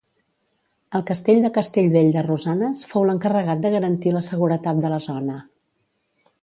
El 0.99 1.03
castell 1.09 1.43
de 1.45 1.51
Castellvell 1.57 2.09
de 2.15 2.25
Rosanes 2.29 2.81
fou 2.93 3.07
l’encarregat 3.11 3.63
de 3.67 3.75
garantir 3.77 4.17
la 4.19 4.27
seguretat 4.33 4.85
de 4.87 4.95
la 4.97 5.03
zona. 5.11 5.39